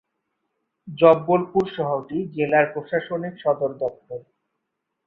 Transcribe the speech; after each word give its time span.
জব্বলপুর 0.87 1.65
শহরটি 1.75 2.17
জেলার 2.35 2.65
প্রশাসনিক 2.73 3.33
সদরদপ্তর। 3.39 4.19